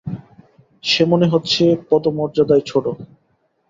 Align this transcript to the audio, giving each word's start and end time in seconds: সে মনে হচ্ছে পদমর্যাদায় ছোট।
সে 0.83 1.03
মনে 1.05 1.27
হচ্ছে 1.27 1.63
পদমর্যাদায় 1.89 2.63
ছোট। 2.65 2.85